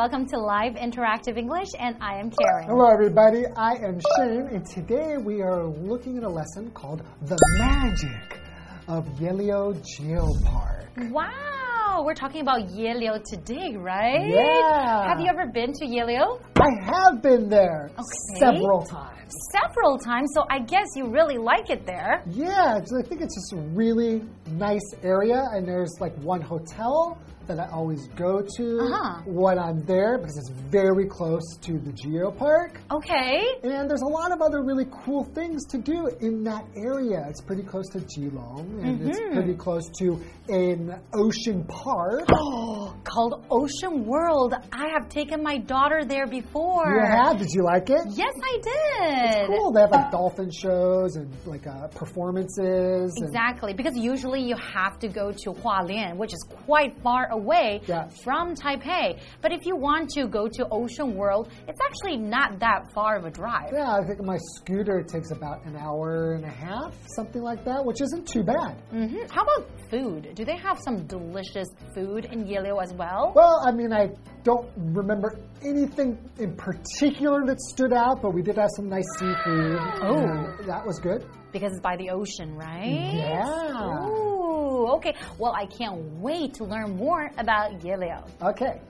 [0.00, 2.66] welcome to Live Interactive English, and I am Karen.
[2.66, 3.44] Hello, everybody.
[3.54, 8.40] I am Shane, and today we are looking at a lesson called The Magic
[8.88, 11.10] of Yehliu Geopark.
[11.10, 14.26] Wow, we're talking about Yehliu today, right?
[14.26, 15.06] Yeah.
[15.06, 16.40] Have you ever been to Yehliu?
[16.56, 18.38] I have been there Okay.
[18.38, 19.34] several times.
[19.52, 22.22] Several times, so I guess you really like it there.
[22.26, 27.18] Yeah, I think it's just a really nice area, and there's like one hotel
[27.50, 29.22] that I always go to Uh-huh.
[29.26, 32.76] when I'm there because it's very close to the Geopark.
[32.92, 33.42] Okay.
[33.64, 37.24] And there's a lot of other really cool things to do in that area.
[37.28, 39.34] It's pretty close to Keelung, and it's Mm-hmm.
[39.34, 42.22] pretty close to an ocean park.
[42.32, 44.54] Oh, called Ocean World.
[44.72, 46.86] I have taken my daughter there before.
[46.94, 47.38] You have?
[47.38, 48.00] Did you like it?
[48.10, 49.40] Yes, I did.
[49.40, 49.72] It's cool.
[49.72, 53.12] They have like dolphin shows and like uh, performances.
[53.16, 57.39] and- Exactly, because usually you have to go to Hualien, which is quite far away
[57.86, 58.08] Yeah.
[58.24, 59.18] from Taipei.
[59.42, 63.24] But if you want to go to Ocean World, it's actually not that far of
[63.24, 63.70] a drive.
[63.72, 67.84] Yeah, I think my scooter takes about an hour and a half, something like that,
[67.84, 68.80] which isn't too bad.
[68.90, 70.32] hmm How about food?
[70.34, 73.32] Do they have some delicious food in Yehliu as well?
[73.34, 74.10] Well, I mean, I
[74.44, 79.78] don't remember anything in particular that stood out, but we did have some nice seafood.
[80.02, 80.56] Oh.
[80.66, 81.26] that was good.
[81.52, 83.12] Because it's by the ocean, right?
[83.14, 84.06] Yeah.
[84.06, 85.14] Ooh, okay.
[85.38, 88.22] Well, I can't wait to learn more about Yehliu.
[88.42, 88.80] Okay.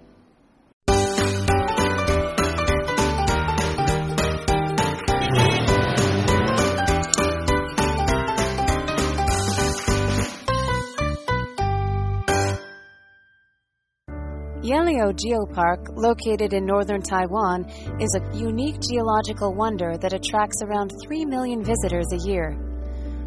[14.71, 21.25] Yehliu Geopark, located in northern Taiwan, is a unique geological wonder that attracts around 3
[21.25, 22.57] million visitors a year.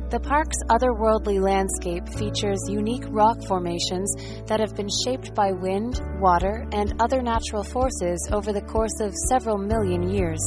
[0.10, 4.16] The park's otherworldly landscape features unique rock formations
[4.48, 9.14] that have been shaped by wind, water, and other natural forces over the course of
[9.28, 10.40] several million years.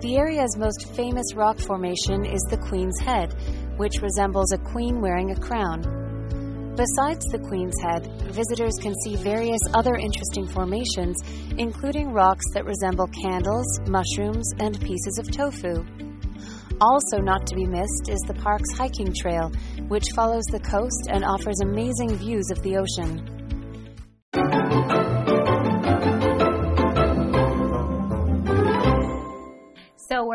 [0.00, 3.34] The area's most famous rock formation is the Queen's Head,
[3.76, 6.09] which resembles a queen wearing a crown.
[6.80, 11.14] Besides the Queen's Head, visitors can see various other interesting formations,
[11.58, 15.84] including rocks that resemble candles, mushrooms, and pieces of tofu.
[16.80, 19.52] Also, not to be missed is the park's hiking trail,
[19.88, 23.39] which follows the coast and offers amazing views of the ocean.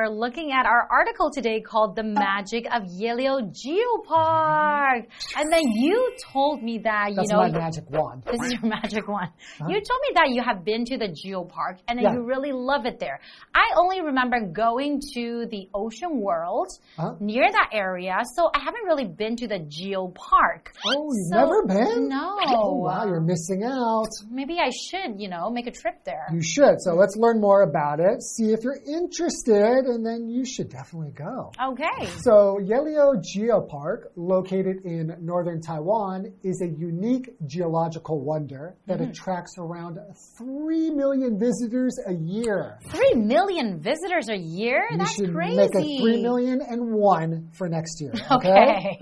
[0.05, 5.07] We're looking at our article today called The Magic of Yehliu Geopark.
[5.35, 8.21] And then you told me that, you That's know, my magic wand.
[8.31, 9.29] this is your magic one.
[9.61, 12.13] You told me that you have been to the Geopark and then Yeah.
[12.13, 13.19] you really love it there.
[13.55, 16.67] I only remember going to the Ocean World
[16.97, 17.15] Huh?
[17.19, 20.67] near that area, so I haven't really been to the Geopark.
[20.85, 22.09] Oh, you've So- never been?
[22.09, 22.37] No.
[22.47, 24.09] Oh, wow, you're missing out.
[24.29, 26.27] Maybe I should, you know, make a trip there.
[26.31, 26.75] You should.
[26.81, 31.11] So let's learn more about it, see if you're interested, and then you should definitely
[31.11, 31.51] go.
[31.71, 32.05] Okay.
[32.21, 39.09] So, Yehliu Geopark, located in northern Taiwan, is a unique geological wonder that Mm-hmm.
[39.11, 39.97] attracts around
[40.37, 42.77] 3 million visitors a year.
[42.91, 44.87] Three million visitors a year?
[44.91, 45.55] You That's should crazy.
[45.57, 48.13] make a 3 million and one for next year.
[48.31, 48.99] Okay.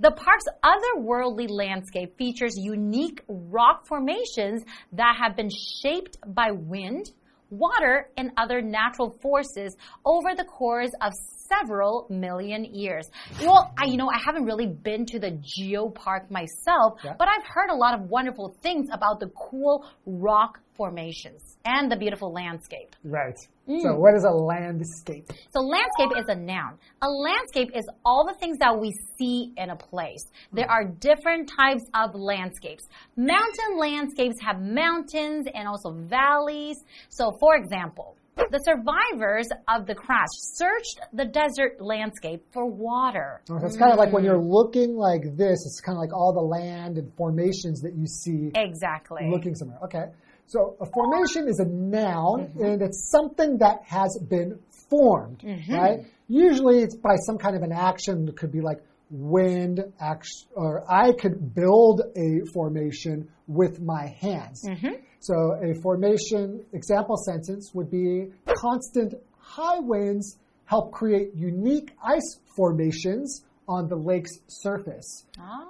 [0.00, 5.50] The park's otherworldly landscape features unique rock formations that have been
[5.82, 7.06] shaped by wind,
[7.52, 11.12] water, and other natural forces over the course of
[11.58, 13.08] several million years.
[13.40, 17.14] Well, I, you know, I haven't really been to the geopark myself, Yeah.
[17.18, 21.96] but I've heard a lot of wonderful things about the cool rock formations and the
[21.96, 22.96] beautiful landscape.
[23.04, 23.36] Right.
[23.68, 23.80] Mm.
[23.82, 25.30] So, what is a landscape?
[25.52, 26.78] So landscape is a noun.
[27.02, 30.24] A landscape is all the things that we see in a place.
[30.52, 32.84] There are different types of landscapes.
[33.16, 36.78] Mountain landscapes have mountains and also valleys.
[37.10, 38.16] So for example,
[38.50, 43.40] the survivors of the crash searched the desert landscape for water.
[43.44, 44.26] So it's kind of like when Mm.
[44.26, 48.06] you're looking like this, it's kind of like all the land and formations that you
[48.06, 49.28] see Exactly.
[49.30, 49.78] looking somewhere.
[49.84, 50.06] Okay.
[50.46, 52.64] So a formation is a noun Mm-hmm.
[52.64, 54.58] and it's something that has been
[54.90, 55.74] formed, Mm-hmm.
[55.74, 56.00] right?
[56.28, 58.28] Usually it's by some kind of an action.
[58.28, 58.78] It could be like
[59.10, 64.64] wind, action, or I could build a formation with my hands.
[64.66, 64.94] Mm-hmm.
[65.22, 70.36] So a formation example sentence would be constant high winds
[70.66, 75.24] help create unique ice formations on the lake's surface.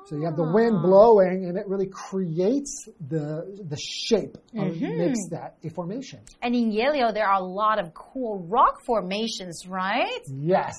[0.07, 0.83] So you have the wind Ah.
[0.83, 3.27] blowing and it really creates the
[3.69, 4.97] the shape or Mm-hmm.
[5.03, 6.21] makes that a formation.
[6.41, 10.23] And in Yehliu, there are a lot of cool rock formations, right?
[10.29, 10.75] Yes.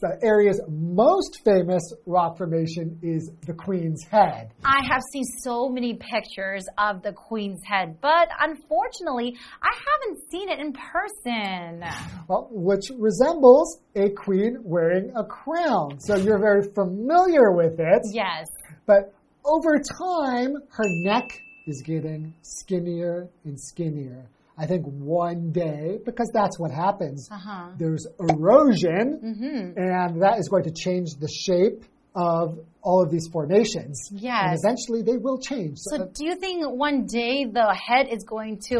[0.00, 4.54] The area's most famous rock formation is the Queen's Head.
[4.64, 10.48] I have seen so many pictures of the Queen's Head, but unfortunately, I haven't seen
[10.48, 11.84] it in person.
[12.28, 16.00] Well, which resembles a queen wearing a crown.
[16.00, 18.00] So you're very familiar with it.
[18.10, 18.46] Yes.
[18.86, 19.12] But
[19.44, 21.28] over time, her neck
[21.66, 24.26] is getting skinnier and skinnier.
[24.56, 27.78] I think one day, because that's what happens, uh -huh.
[27.78, 29.62] there's erosion, mm -hmm.
[29.76, 31.84] and that is going to change the shape
[32.14, 34.08] of all of these formations.
[34.10, 34.44] Yes.
[34.44, 35.78] And eventually they will change.
[35.78, 38.78] So, do you think one day the head is going to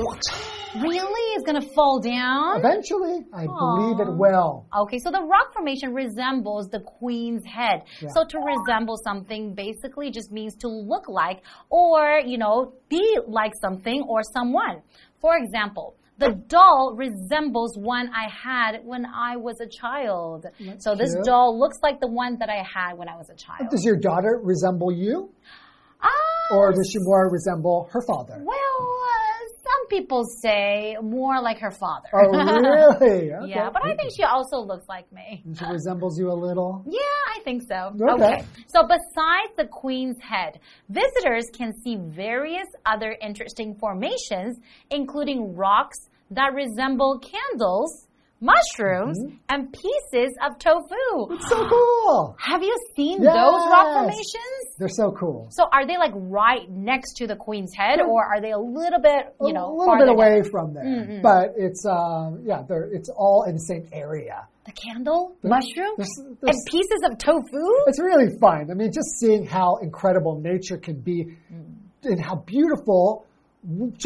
[0.77, 2.59] really is going to fall down?
[2.59, 3.97] Eventually, I Aww.
[3.97, 4.67] believe it will.
[4.83, 7.83] Okay, so the rock formation resembles the queen's head.
[8.01, 8.09] Yeah.
[8.15, 13.53] So to resemble something basically just means to look like or, you know, be like
[13.61, 14.83] something or someone.
[15.21, 20.47] For example, the doll resembles one I had when I was a child.
[20.61, 21.25] That's so this cute.
[21.25, 23.71] doll looks like the one that I had when I was a child.
[23.71, 25.31] Does your daughter resemble you?
[26.03, 28.43] Uh, or does she more resemble her father?
[28.45, 29.31] Well, uh,
[29.63, 32.09] some people say more like her father.
[32.13, 33.33] Oh, really?
[33.33, 33.51] Okay.
[33.51, 35.43] yeah, but I think she also looks like me.
[35.45, 36.85] And she resembles you a little?
[36.87, 36.99] Yeah,
[37.35, 37.93] I think so.
[37.95, 38.25] Okay.
[38.25, 38.45] okay.
[38.67, 44.59] So, besides the queen's head, visitors can see various other interesting formations,
[44.91, 48.09] including rocks that resemble candles
[48.41, 49.53] mushrooms, mm -hmm.
[49.53, 51.07] and pieces of tofu.
[51.35, 52.35] It's so cool.
[52.51, 53.35] Have you seen yes.
[53.41, 54.63] those rock formations?
[54.79, 55.41] They're so cool.
[55.59, 59.03] So are they like right next to the queen's head or are they a little
[59.11, 60.51] bit, you know, a little bit away down?
[60.53, 60.89] from there.
[60.93, 61.21] Mm -hmm.
[61.31, 64.39] But it's um yeah, they're it's all in the same area.
[64.71, 67.65] The candle, there's, mushroom, there's, there's, and pieces of tofu?
[67.91, 68.63] It's really fun.
[68.73, 72.11] I mean, just seeing how incredible nature can be mm.
[72.11, 73.03] and how beautiful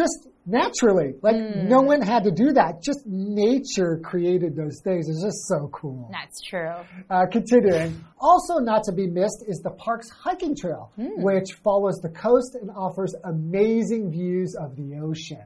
[0.01, 1.15] just naturally.
[1.23, 1.69] Like mm.
[1.69, 2.83] no one had to do that.
[2.83, 5.09] Just nature created those things.
[5.09, 6.09] It's just so cool.
[6.13, 6.75] That's true.
[7.11, 8.05] Uh, continuing.
[8.21, 11.11] Also not to be missed is the park's hiking trail, mm.
[11.19, 15.43] which follows the coast and offers amazing views of the ocean.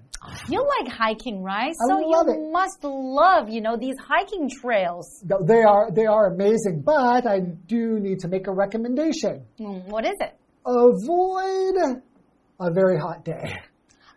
[0.49, 1.71] You like hiking, right?
[1.71, 2.53] I so you it.
[2.53, 5.25] must love, you know, these hiking trails.
[5.43, 9.45] They are they are amazing, but I do need to make a recommendation.
[9.61, 10.35] Mm, what is it?
[10.67, 12.03] Avoid
[12.61, 13.55] a very hot day.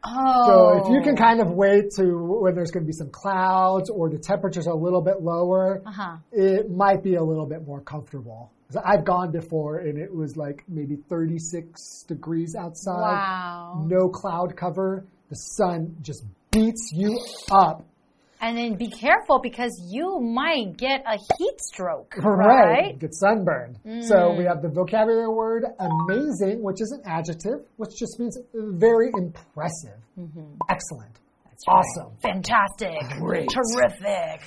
[0.04, 0.48] Oh.
[0.48, 2.04] So if you can kind of wait to
[2.42, 5.92] when there's going to be some clouds or the temperatures a little bit lower, uh
[5.92, 6.18] -huh.
[6.32, 8.50] it might be a little bit more comfortable.
[8.84, 13.02] I've gone before and it was like maybe 36 degrees outside.
[13.02, 13.86] Wow.
[13.88, 15.06] No cloud cover.
[15.30, 17.20] The sun just beats you
[17.52, 17.84] up
[18.42, 22.16] and then be careful because you might get a heat stroke.
[22.18, 22.66] Right.
[22.66, 23.00] right?
[23.00, 23.78] Get sunburned.
[23.86, 24.04] Mm.
[24.04, 29.12] So we have the vocabulary word amazing, which is an adjective, which just means very
[29.16, 30.00] impressive.
[30.18, 30.58] Mm -hmm.
[30.70, 31.16] Excellent.
[31.46, 32.12] That's awesome.
[32.12, 32.34] Right.
[32.34, 33.00] Fantastic.
[33.20, 33.50] Great.
[33.60, 34.42] Terrific.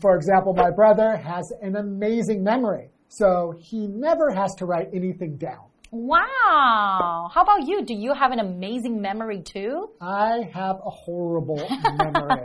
[0.00, 2.90] For example, my brother has an amazing memory.
[3.08, 5.64] So he never has to write anything down.
[5.90, 7.30] Wow.
[7.32, 7.84] How about you?
[7.84, 9.90] Do you have an amazing memory too?
[10.00, 11.56] I have a horrible
[11.96, 12.42] memory.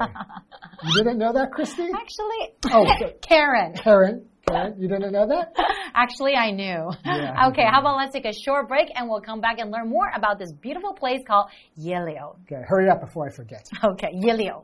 [0.84, 1.90] you didn't know that, Christy?
[1.94, 2.86] Actually, oh,
[3.22, 3.74] Karen.
[3.76, 4.26] Karen.
[4.48, 5.54] Karen, you didn't know that?
[5.96, 6.92] Actually, I knew.
[7.06, 9.90] Yeah, okay, how about let's take a short break and we'll come back and learn
[9.90, 11.48] more about this beautiful place called
[11.80, 12.36] Yehliu.
[12.44, 13.70] Okay, hurry up before I forget.
[13.84, 14.64] Okay, Yehliu.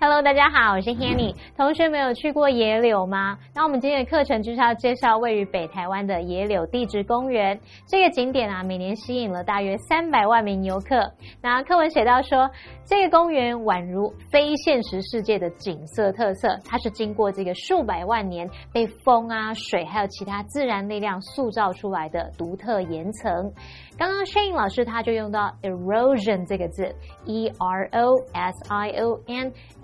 [0.00, 1.34] Hello，大家好，我是 Hanny。
[1.56, 3.36] 同学们有去过野柳吗？
[3.52, 7.58] 那我们今天的课程就是要介绍位于北台湾的野柳地质公园。
[7.88, 11.12] 这个景点啊，每年吸引了大约三百万名游客。
[11.42, 12.48] 那课文写到说，
[12.86, 23.52] 这个公园宛如非现实世界的景色特色，它是经过这个数百万年被风啊、水还有其他自然力量塑造出来的独特岩层。
[23.98, 27.52] 刚刚 Shane 老师他就用到 erosion 这个字，e-r-o-s-i-o-n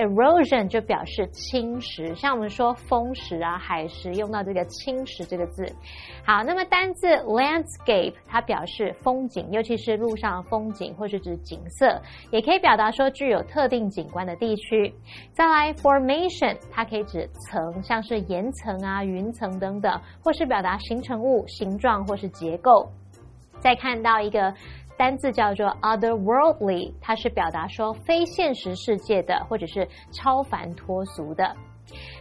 [0.05, 5.65] Erosion 就表示侵蚀，像我们说风蚀啊、海蚀，用到这个侵蚀这个字。
[6.25, 14.95] 好，那么单字 landscape 它表示风景，尤其是路上的风景或是指景色，也可以表达说具有特定景观的地区。
[15.33, 22.87] 再来 formation 它可以指层，像是岩层啊、云层等等，或是表达形成物、形状或是结构。
[23.61, 24.53] 再看到一个
[24.97, 31.55] 单字叫做 otherworldly，它是表达说非现实世界的或者是超凡脱俗的。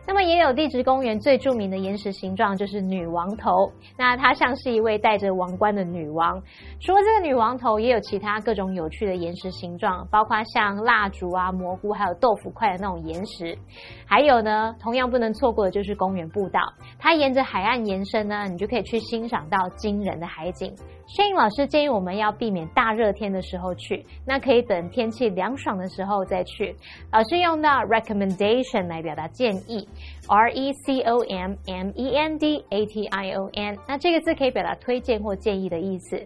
[0.06, 6.39] 那么也有地质公园最著名的岩石形状就是女王头，那它像是一位戴着王冠的女王。
[6.82, 13.58] 除了这个女王头，也有其他各种有趣的岩石形状，包括像蜡烛啊、蘑菇，还有豆腐块的那种岩石。
[14.06, 16.60] 还有呢，同样不能错过的就是公园步道，
[17.00, 20.75] 它沿着海岸延伸呢，你就可以去欣赏到惊人的海景。
[21.05, 26.75] 摄影老师建议我们要避免大热天的时候去，那可以等天气凉爽的时候再去。
[27.12, 29.88] 老师用到 recommendation 来表达建议
[30.27, 36.25] ，R E C O M M E N D A T I O N，那这个字可以表达推荐或建议的意思。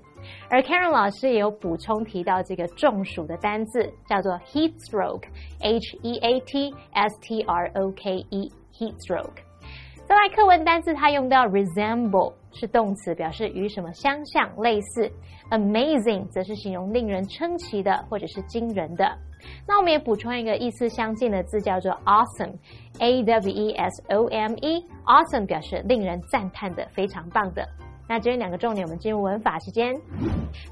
[0.49, 9.41] 而 Karen 老师也有补充提到这个中暑的单字，叫做 heat stroke，H E A T S T R O K E，heat stroke。
[10.05, 15.11] 再来课文单词，它用到 resemble 是动词，表示与什么相像、类似
[15.51, 19.05] ；amazing 则是形容令人称奇的或者是惊人的。
[19.67, 27.63] 那我们也补充一个意思相近的字，叫做 awesome，A W E S O M E，awesome 表示令人赞叹的、非常棒的。
[28.09, 29.93] 那今天两个重点，我们进入文法时间。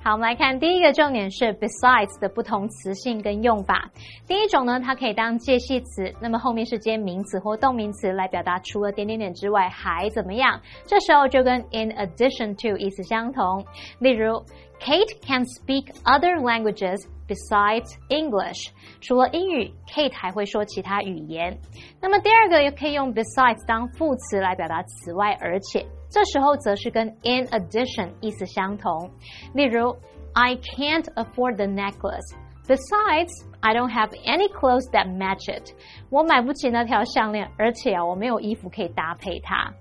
[0.01, 3.92] 好，我们来看第一个重点是 besides 的不同词性跟用法。
[4.25, 10.60] 第一种呢，它可以当介系词，那么后面是接名词或动名词来表达除了点点点之外还怎么样。
[10.86, 13.65] 这时候就跟 in addition to 意思相同。
[14.00, 14.42] 例如
[14.80, 18.70] ，Kate can speak other languages besides English。
[19.00, 21.59] 除了英语，Kate 还会说其他语言。
[22.00, 25.87] 那么第二个也可以用 besides 当副词来表达此外而且。
[26.11, 29.11] 这时候则是跟 in addition 意思相同。
[29.54, 29.97] 例如，
[30.32, 32.35] I can't afford the necklace.
[32.66, 33.30] Besides,
[33.61, 35.73] I don't have any clothes that match it.
[36.09, 39.73] 我买不起那条项链，而且啊，我没有衣服可以搭配它。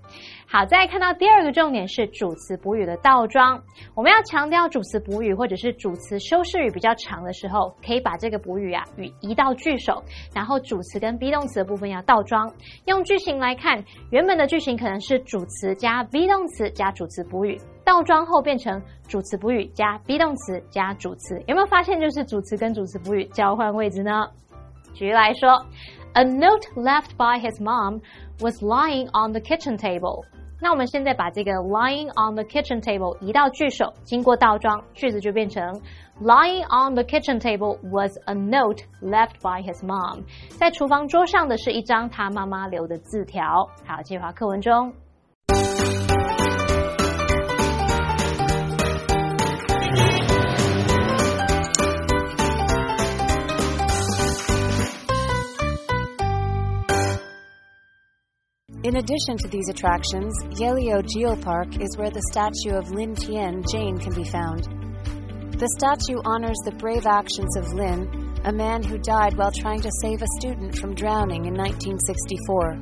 [0.55, 3.61] 好，再看到第二个重点是主词补语的倒装。
[3.93, 10.01] 我们要强调主词补语或者是主词修饰语比较长的时候，可以把这个补语啊语移到句首，
[10.33, 12.49] 然后主词跟 be 动词的部分要倒装。
[12.85, 21.37] 用句型来看，原本的句型可能是主词加 be 动词加主词补语，倒装后变成主词补语加 be 动词加主词。
[21.47, 24.25] 有没有发现就是主词跟主词补语交换位置呢？
[24.93, 25.65] 举例来说
[26.13, 27.99] ，A note left by his mom
[28.39, 30.23] was lying on the kitchen table.
[30.61, 35.81] 那我们现在把这个 lying on the kitchen table 移到句首，经过倒装，句子就变成
[36.21, 40.23] lying on the kitchen table was a note left by his mom。
[40.57, 43.69] 在厨房桌上的是一张他妈妈留的字条。
[43.85, 44.93] 好，计划课文中。
[58.85, 64.13] In addition to these attractions, Yehliu Geopark is where the statue of Lin Tien Jane can
[64.13, 64.65] be found.
[65.57, 68.05] The statue honors the brave actions of Lin,
[68.43, 72.77] a man who died while trying to save a student from drowning in 1964.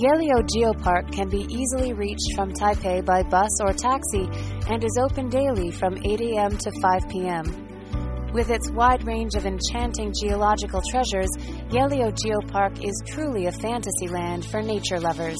[0.00, 4.26] Yehliu Geopark can be easily reached from Taipei by bus or taxi
[4.70, 6.56] and is open daily from 8 a.m.
[6.56, 7.63] to 5 p.m.
[8.34, 11.28] With its wide range of enchanting geological treasures,
[11.68, 15.38] Yehliu Geopark is truly a fantasy land for nature lovers.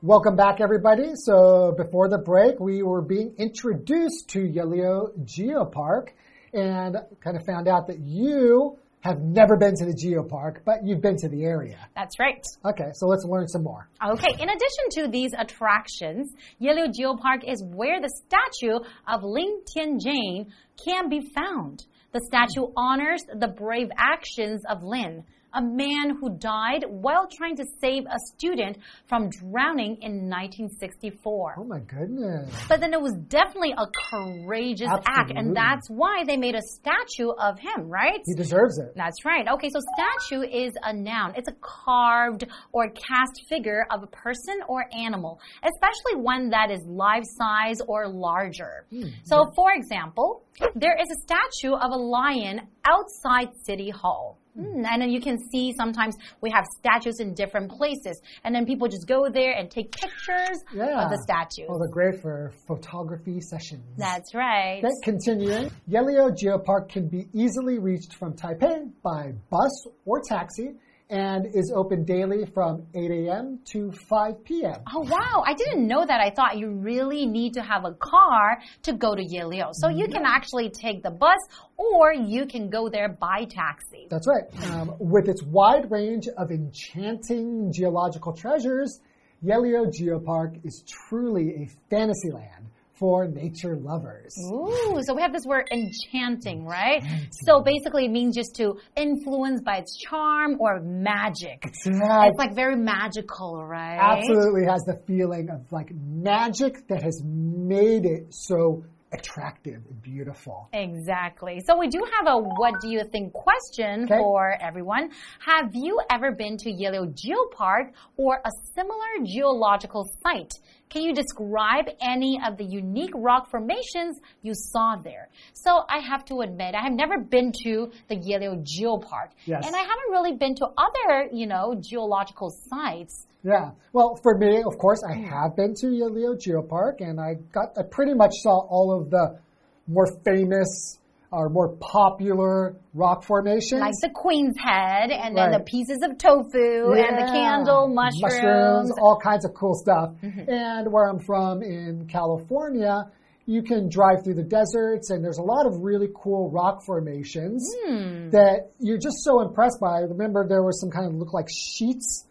[0.00, 1.14] Welcome back, everybody.
[1.16, 6.10] So, before the break, we were being introduced to Yehliu Geopark
[6.52, 11.02] and kind of found out that you have never been to the geopark, but you've
[11.02, 11.76] been to the area.
[11.94, 12.42] That's right.
[12.64, 13.86] Okay, so let's learn some more.
[14.02, 20.46] Okay, in addition to these attractions, Yehliu Geopark is where the statue of Lin Tianjin
[20.82, 21.84] can be found.
[22.12, 27.64] The statue honors the brave actions of Lin a man who died while trying to
[27.80, 31.56] save a student from drowning in 1964.
[31.58, 32.50] Oh my goodness.
[32.68, 35.12] But then it was definitely a courageous Absolutely.
[35.14, 38.20] act, and that's why they made a statue of him, right?
[38.26, 38.92] He deserves it.
[38.96, 39.46] That's right.
[39.48, 41.34] Okay, so statue is a noun.
[41.36, 46.80] It's a carved or cast figure of a person or animal, especially one that is
[46.86, 48.86] life size or larger.
[48.90, 49.08] Hmm.
[49.24, 50.44] So, for example,
[50.74, 54.38] there is a statue of a lion outside City Hall.
[54.58, 58.66] Mm, and then you can see sometimes we have statues in different places, and then
[58.66, 61.04] people just go there and take pictures yeah.
[61.04, 61.66] of the statues.
[61.68, 63.84] Oh, they're great for photography sessions.
[63.96, 64.78] That's right.
[64.78, 65.70] Okay, continuing.
[65.90, 70.74] Yehliu Geopark can be easily reached from Taipei by bus or taxi
[71.10, 73.58] and is open daily from 8 a.m.
[73.72, 74.80] to 5 p.m.
[74.92, 75.42] Oh, wow.
[75.46, 76.20] I didn't know that.
[76.20, 79.68] I thought you really need to have a car to go to Yehliu.
[79.72, 81.38] So you can actually take the bus
[81.76, 84.06] or you can go there by taxi.
[84.08, 84.44] That's right.
[84.70, 89.00] Um, with its wide range of enchanting geological treasures,
[89.44, 94.34] Yehliu Geopark is truly a fantasy land for nature lovers.
[94.52, 97.02] Ooh, so we have this word enchanting, right?
[97.46, 101.64] So basically it means just to influence by its charm or magic.
[101.84, 103.98] Yeah, It's like very magical, right?
[103.98, 110.68] absolutely has the feeling of like magic that has made it so attractive and beautiful.
[110.72, 111.60] Exactly.
[111.66, 114.18] So we do have a what do you think question Okay.
[114.18, 115.10] for everyone.
[115.46, 120.50] Have you ever been to Yehliu Geopark or a similar geological site?
[120.88, 125.28] Can you describe any of the unique rock formations you saw there?
[125.52, 129.30] So I have to admit, I have never been to the Yehliu Geopark.
[129.44, 129.66] Yes.
[129.66, 133.26] And I haven't really been to other, you know, geological sites.
[133.42, 133.72] Yeah.
[133.92, 135.24] Well, for me, of course, I hmm.
[135.24, 139.38] have been to Yehliu Geopark and I got, I pretty much saw all of the
[139.86, 140.98] more famous
[141.34, 143.80] or more popular rock formations.
[143.80, 148.22] Like the Queen's Head, and then the pieces of tofu, and the candle mushrooms.
[148.22, 150.10] mushrooms, all kinds of cool stuff.
[150.22, 150.48] Mm-hmm.
[150.48, 153.10] And where I'm from in California,
[153.46, 157.68] you can drive through the deserts, and there's a lot of really cool rock formations
[157.84, 158.30] Hmm.
[158.30, 159.98] that you're just so impressed by.
[159.98, 162.26] I remember there were some kind of look like sheets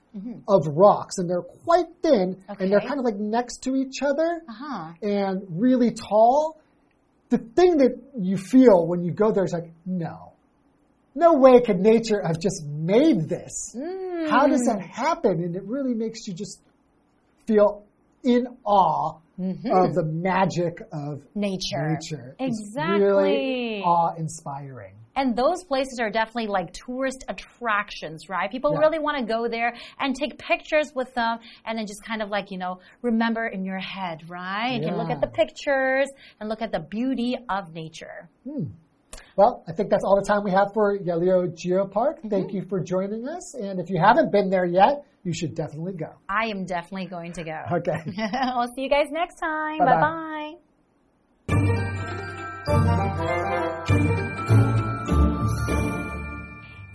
[0.47, 2.79] of rocks, and they're quite thin, and they're.
[2.81, 4.93] Kind of like next to each other Uh-huh.
[5.01, 6.59] and really tall.
[7.33, 10.33] The thing that you feel when you go there is like, no.
[11.15, 13.75] No way could nature have just made this.
[14.29, 14.87] How does that mm.
[14.87, 15.43] happen?
[15.43, 16.61] And it really makes you just
[17.47, 17.85] feel
[18.23, 19.71] in awe Mm-hmm.
[19.71, 21.97] of the magic of Nature.
[21.99, 22.35] nature.
[22.39, 22.53] Exactly.
[22.55, 24.93] It's really awe inspiring.
[25.15, 28.49] And those places are definitely like tourist attractions, right?
[28.51, 28.79] People Yeah.
[28.79, 32.29] really want to go there and take pictures with them and then just kind of
[32.29, 34.79] like, you know, remember in your head, right?
[34.81, 36.09] You can look at the pictures
[36.39, 38.29] and look at the beauty of nature.
[38.43, 38.65] Hmm.
[39.35, 42.19] Well, I think that's all the time we have for Yehliu Geopark.
[42.19, 42.29] Mm-hmm.
[42.29, 43.55] Thank you for joining us.
[43.55, 46.13] And if you haven't been there yet, you should definitely go.
[46.29, 47.61] I am definitely going to go.
[47.71, 47.99] Okay.
[48.33, 49.79] I'll see you guys next time.
[49.79, 50.55] Bye-bye.
[51.47, 51.79] Bye bye.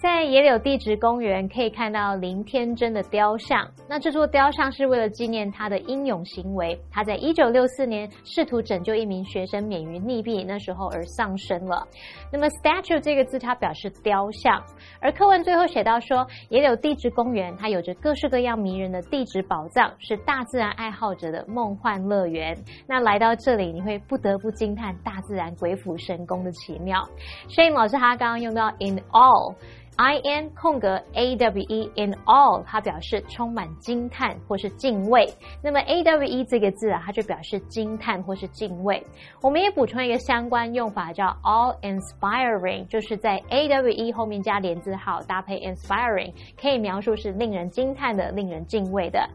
[0.01, 3.69] 在野柳地质公园可以看到林天真的雕像。
[3.89, 11.85] 那这座雕像是为了纪念他的英勇行为，他在一九六四年试图拯救一名学生免于溺毙，那时候而丧生了。
[12.33, 14.63] 那么 statue 这个字它表示雕像，
[15.01, 22.57] 而课文最后写到说，野柳地质公园它有着各式各样迷人的地质宝藏，是大自然爱好者的梦幻乐园。
[22.87, 27.03] 那来到这里，你会不得不惊叹大自然鬼斧神工的奇妙。
[27.49, 29.57] Shane 老师他刚刚用到 in all。
[29.99, 35.29] I N 空格 A W E in all，它表示充满惊叹或是敬畏。
[35.61, 39.05] 那么 A W E 这个字啊，它就表示惊叹或是敬畏。
[39.43, 49.29] 我们也补充一个相关用法，叫 all inspiring，就是在 A W E 后面加连字号，搭配 inspiring，可以描述是令人惊叹的、令人敬畏的。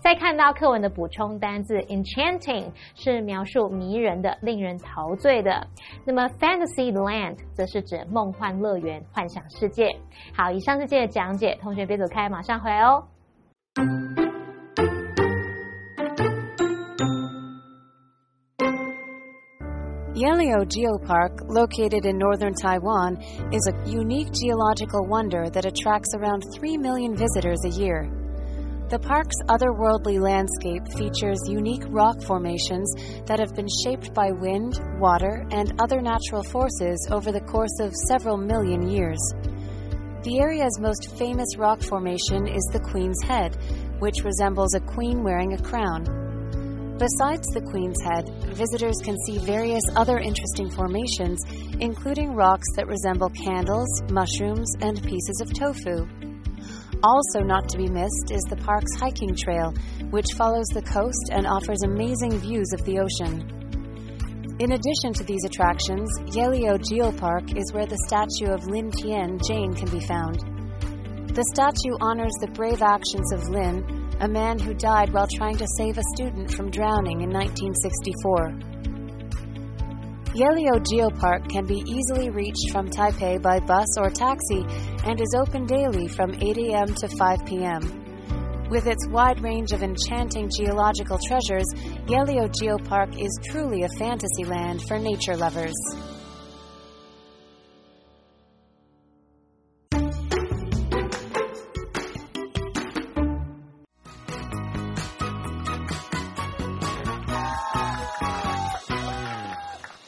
[0.00, 5.66] 再看到课文的补充单字 enchanting 是描述迷人的、令人陶醉的。
[6.04, 9.88] 那么 fantasy land 则是指梦幻乐园、幻想世界。
[10.34, 13.04] 好，以上是这的讲解，同学别走开，马上回来哦。
[20.12, 23.16] Yelio Geopark, located in northern Taiwan,
[23.52, 28.19] is a unique geological wonder that attracts around 3 million visitors a year.
[28.90, 32.92] The park's otherworldly landscape features unique rock formations
[33.26, 37.94] that have been shaped by wind, water, and other natural forces over the course of
[38.08, 39.20] several million years.
[40.24, 43.56] The area's most famous rock formation is the Queen's Head,
[44.00, 46.02] which resembles a queen wearing a crown.
[46.98, 51.38] Besides the Queen's Head, visitors can see various other interesting formations,
[51.78, 56.08] including rocks that resemble candles, mushrooms, and pieces of tofu.
[57.02, 59.72] Also, not to be missed is the park's hiking trail,
[60.10, 63.40] which follows the coast and offers amazing views of the ocean.
[64.60, 69.72] In addition to these attractions, Yehliu Geopark is where the statue of Lin Tian Jane
[69.72, 70.40] can be found.
[71.34, 73.80] The statue honors the brave actions of Lin,
[74.20, 78.99] a man who died while trying to save a student from drowning in 1964.
[80.34, 84.64] Yehliu Geopark can be easily reached from Taipei by bus or taxi
[85.04, 86.94] and is open daily from 8 a.m.
[86.94, 88.68] to 5 p.m.
[88.70, 91.66] With its wide range of enchanting geological treasures,
[92.06, 95.74] Yehliu Geopark is truly a fantasy land for nature lovers.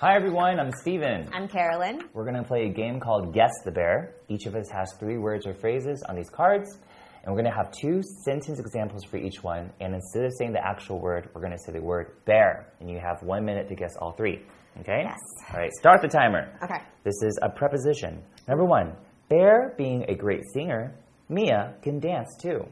[0.03, 1.29] Hi everyone, I'm Stephen.
[1.33, 2.01] I'm Carolyn.
[2.13, 4.17] We're going to play a game called Guess the Bear.
[4.29, 6.77] Each of us has three words or phrases on these cards,
[7.23, 9.71] And we're going to have two sentence examples for each one.
[9.81, 12.73] And instead of saying the actual word, we're going to say the word bear.
[12.81, 14.43] And you have one minute to guess all three.
[14.81, 15.03] Okay?
[15.05, 15.21] Yes.
[15.55, 16.53] All right, start the timer.
[16.65, 16.83] Okay.
[17.05, 18.25] This is a preposition.
[18.49, 18.97] Number one,
[19.29, 20.93] Bear being a great singer,
[21.29, 22.67] Mia can dance too.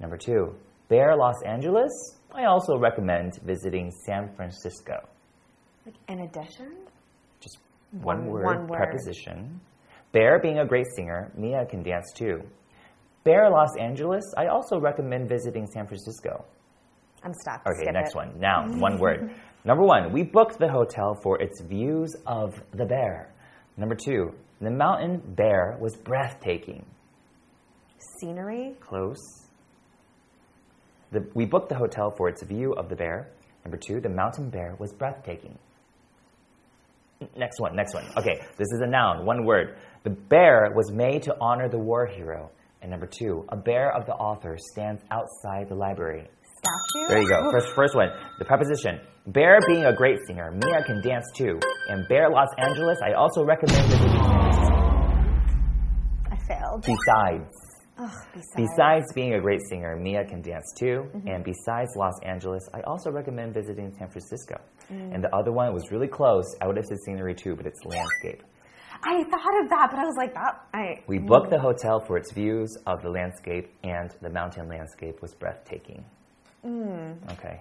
[0.00, 0.56] Number two,
[0.88, 1.92] Bear Los Angeles,
[2.34, 4.96] I also recommend visiting San Francisco.
[5.86, 6.72] Like in addition?
[7.40, 7.58] Just
[7.92, 8.76] one, One- word, one word.
[8.76, 9.60] preposition.
[10.12, 12.42] Bear being a great singer, Mia can dance too.
[13.24, 16.44] Bear Los Angeles, I also recommend visiting San Francisco.
[17.22, 17.62] I'm stuck.
[17.66, 18.16] Okay, Skip next it.
[18.16, 18.38] one.
[18.40, 19.30] Noun, one word.
[19.64, 23.32] Number one, we booked the hotel for its views of the bear.
[23.76, 26.84] Number two, the mountain bear was breathtaking.
[28.20, 28.74] Scenery.
[28.80, 29.18] Close.
[31.12, 33.28] The, we booked the hotel for its view of the bear.
[33.64, 35.58] Number two, the mountain bear was breathtaking.
[37.36, 38.04] Next one, next one.
[38.16, 39.76] Okay, this is a noun, one word.
[40.04, 42.50] The bear was made to honor the war hero.
[42.82, 46.28] And number two, a bear of the author stands outside the library.
[46.42, 47.08] Statue.
[47.08, 47.50] There you go.
[47.50, 48.10] First, first one.
[48.38, 49.00] The preposition.
[49.26, 51.58] Bear being a great singer, Mia can dance too.
[51.88, 54.20] And Bear Los Angeles, I also recommend visiting.
[56.30, 56.86] I failed.
[56.86, 57.65] Besides.
[57.98, 58.54] Ugh, besides.
[58.56, 61.08] Besides being a great singer, Mia can dance too.
[61.14, 61.28] Mm-hmm.
[61.28, 64.60] And besides Los Angeles, I also recommend visiting San Francisco.
[64.92, 65.14] Mm.
[65.14, 66.44] And the other one was really close.
[66.60, 68.42] I would have said scenery too, but it's landscape.
[69.02, 70.66] I thought of that, but I was like, that.
[70.74, 71.02] I.
[71.06, 71.26] We mm.
[71.26, 76.04] booked the hotel for its views of the landscape, and the mountain landscape was breathtaking.
[76.64, 77.32] Mm.
[77.32, 77.60] Okay.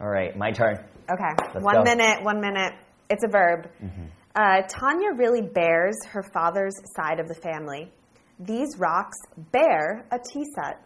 [0.00, 0.76] All right, my turn.
[1.10, 1.32] Okay.
[1.54, 1.82] Let's one go.
[1.82, 2.24] minute.
[2.24, 2.72] One minute.
[3.08, 3.68] It's a verb.
[3.82, 4.04] Mm-hmm.
[4.34, 7.92] Uh, Tanya really bears her father's side of the family.
[8.40, 9.16] These rocks
[9.52, 10.82] bear a tea set.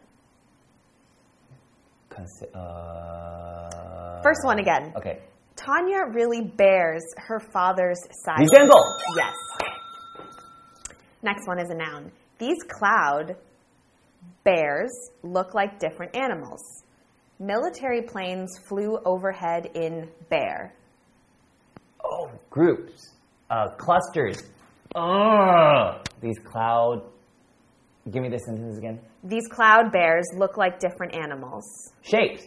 [2.10, 4.92] Consi- uh, First one again.
[4.96, 5.20] Okay.
[5.56, 8.40] Tanya really bears her father's side.
[8.40, 8.82] Lee Jungle.
[9.16, 9.34] Yes.
[11.22, 12.10] Next one is a noun.
[12.38, 13.36] These cloud
[14.42, 14.90] bears
[15.22, 16.60] look like different animals.
[17.38, 20.74] Military planes flew overhead in bear.
[22.04, 23.12] Oh, groups,
[23.48, 24.42] uh, clusters.
[24.96, 26.04] Ugh.
[26.20, 27.02] These cloud.
[28.10, 29.00] Give me the sentence again.
[29.22, 31.64] These cloud bears look like different animals.
[32.02, 32.44] Shapes.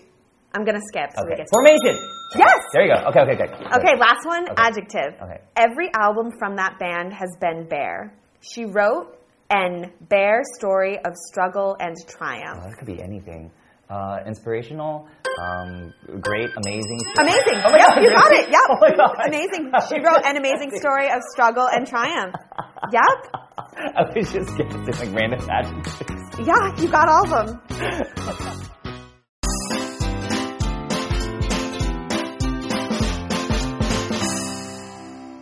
[0.54, 1.10] I'm gonna skip.
[1.16, 1.44] So we Okay.
[1.44, 1.98] get Formation.
[2.36, 2.60] yes.
[2.74, 3.10] There you go.
[3.10, 3.66] Okay, okay, okay.
[3.78, 4.44] Okay, last one.
[4.50, 4.56] Okay.
[4.58, 5.22] Adjective.
[5.22, 5.42] Okay.
[5.56, 8.14] Every album from that band has been bare.
[8.42, 9.18] She wrote
[9.50, 12.60] an bare story of struggle and triumph.
[12.64, 13.52] Oh, that could be anything.
[13.90, 15.08] Uh, inspirational,
[15.42, 17.00] um, great, amazing.
[17.18, 17.62] Amazing.
[17.64, 18.50] Oh my yep, God, you got it.
[18.50, 18.98] Yep.
[19.00, 19.14] Oh.
[19.26, 19.72] Amazing.
[19.88, 22.36] She wrote an amazing story of struggle and triumph.
[22.92, 23.04] Yep.
[23.96, 26.18] I was just guessing like random adjectives.
[26.40, 28.68] Yeah, you got all of them.